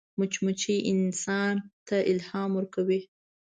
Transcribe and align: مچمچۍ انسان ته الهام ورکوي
مچمچۍ 0.19 0.77
انسان 0.91 1.53
ته 1.87 1.95
الهام 2.11 2.51
ورکوي 2.55 2.99